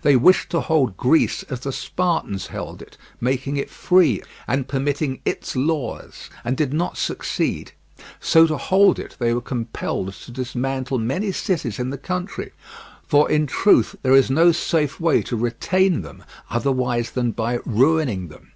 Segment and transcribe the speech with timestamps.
[0.00, 5.20] They wished to hold Greece as the Spartans held it, making it free and permitting
[5.26, 7.72] its laws, and did not succeed.
[8.18, 12.52] So to hold it they were compelled to dismantle many cities in the country,
[13.06, 18.28] for in truth there is no safe way to retain them otherwise than by ruining
[18.28, 18.52] them.